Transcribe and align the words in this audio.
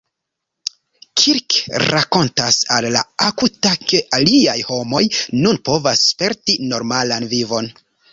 Kirk 1.23 1.57
rakontas 1.83 2.57
al 2.77 2.87
la 2.95 3.03
Akuta, 3.25 3.73
ke 3.91 4.01
liaj 4.23 4.55
homoj 4.71 5.03
nun 5.43 5.61
povos 5.69 6.03
sperti 6.13 6.57
normalan 6.73 7.29
vivon. 7.35 7.71